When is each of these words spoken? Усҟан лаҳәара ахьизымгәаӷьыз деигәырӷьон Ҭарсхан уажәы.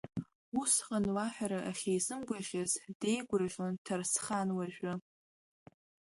Усҟан 0.61 1.05
лаҳәара 1.15 1.59
ахьизымгәаӷьыз 1.69 2.71
деигәырӷьон 2.99 3.73
Ҭарсхан 3.85 4.49
уажәы. 4.57 4.93